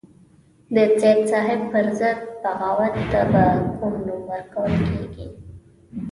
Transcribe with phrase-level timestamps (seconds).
[0.75, 3.45] د سید صاحب پر ضد بغاوت ته به
[3.77, 5.25] کوم نوم ورکول کېږي.